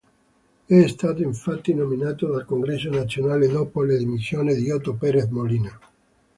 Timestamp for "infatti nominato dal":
1.21-2.43